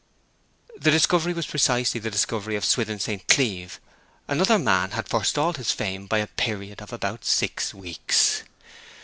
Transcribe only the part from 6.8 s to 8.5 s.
of about six weeks.